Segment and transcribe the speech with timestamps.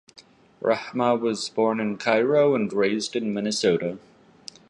[0.63, 3.99] Rahma was born in Cairo and raised in Minnesota.